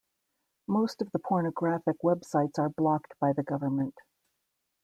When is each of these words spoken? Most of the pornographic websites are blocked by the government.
Most 0.67 1.03
of 1.03 1.11
the 1.11 1.19
pornographic 1.19 1.97
websites 2.03 2.57
are 2.57 2.69
blocked 2.69 3.13
by 3.19 3.33
the 3.33 3.43
government. 3.43 3.99